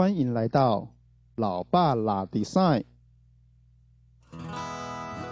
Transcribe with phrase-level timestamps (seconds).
[0.00, 0.86] 欢迎来到
[1.34, 2.84] 老爸拉 design。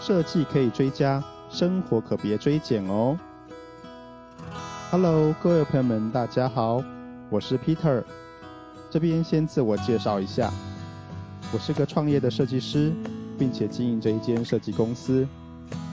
[0.01, 3.17] 设计可以追加，生活可别追减哦。
[4.91, 6.83] Hello，各位朋友们，大家好，
[7.31, 8.03] 我是 Peter。
[8.91, 10.53] 这边先自我介绍一下，
[11.53, 12.93] 我是个创业的设计师，
[13.39, 15.25] 并且经营着一间设计公司。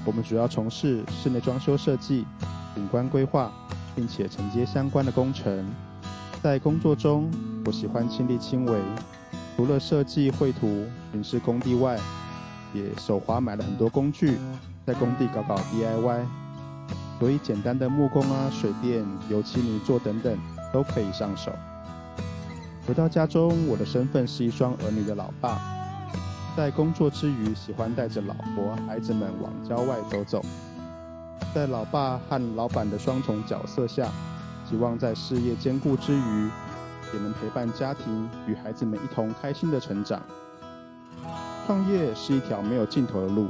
[0.03, 2.25] 我们主要从事室内装修设计、
[2.73, 3.53] 景观规划，
[3.95, 5.63] 并且承接相关的工程。
[6.41, 7.29] 在工作中，
[7.65, 8.77] 我喜欢亲力亲为，
[9.55, 11.97] 除了设计绘图、巡视工地外，
[12.73, 14.37] 也手滑买了很多工具，
[14.85, 16.25] 在工地搞搞 DIY。
[17.19, 20.37] 所以简单的木工啊、水电、油漆泥做等等
[20.73, 21.53] 都可以上手。
[22.85, 25.61] 回到家中，我的身份是一双儿女的老爸，
[26.57, 30.43] 在工作之余喜欢带着老婆、孩子们往郊外走走。
[31.55, 34.09] 在老爸和老板的双重角色下，
[34.69, 36.49] 希望在事业兼顾之余，
[37.13, 40.21] 也能陪伴家庭与孩子们一同开心的成长。
[41.65, 43.47] 创业是一条没有尽头的路，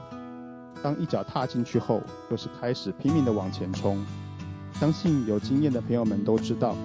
[0.83, 4.05] 当一脚踏进去后，就是开始拼命的往前冲。
[4.79, 6.75] 相信有经验的朋友们都知道，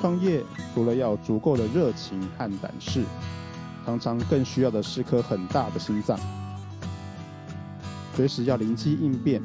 [0.00, 0.42] 创业
[0.74, 3.04] 除了要足够的热情和胆识，
[3.86, 6.18] 常常更需要的是颗很大的心脏，
[8.14, 9.40] 随时要灵机应变，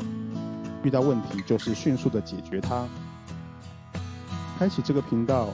[0.82, 2.86] 遇到问题就是迅速的解决它。
[4.58, 5.50] 开启这个频道，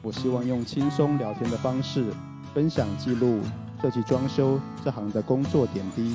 [0.00, 2.06] 我希望用轻松聊天的方式，
[2.54, 3.40] 分享记录
[3.82, 6.14] 设计装修这行的工作点滴，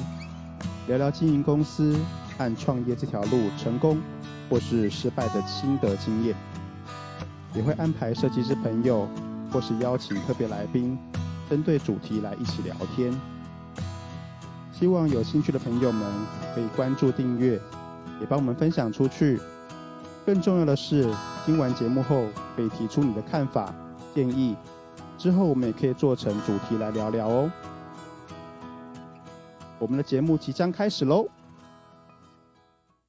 [0.88, 1.98] 聊聊经营公司
[2.38, 4.00] 和创业这条路成功
[4.50, 6.34] 或是失败的心得经验，
[7.54, 9.08] 也会安排设计师朋友
[9.52, 10.98] 或是邀请特别来宾，
[11.50, 13.14] 针对主题来一起聊天。
[14.72, 16.10] 希望有兴趣的朋友们
[16.56, 17.60] 可以关注订阅，
[18.20, 19.40] 也帮我们分享出去。
[20.26, 21.14] 更重要的是，
[21.46, 23.74] 听完节目后可以提出你的看法、
[24.16, 24.56] 建议，
[25.18, 27.52] 之后我们也可以做成主题来聊聊哦。
[29.80, 31.28] 我们的节目即将开始喽！